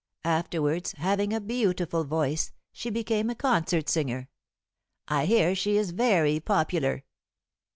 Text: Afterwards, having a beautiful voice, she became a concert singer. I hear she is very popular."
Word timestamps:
Afterwards, 0.25 0.93
having 0.93 1.31
a 1.31 1.39
beautiful 1.39 2.05
voice, 2.05 2.53
she 2.73 2.89
became 2.89 3.29
a 3.29 3.35
concert 3.35 3.87
singer. 3.87 4.29
I 5.07 5.27
hear 5.27 5.53
she 5.53 5.77
is 5.77 5.91
very 5.91 6.39
popular." 6.39 7.03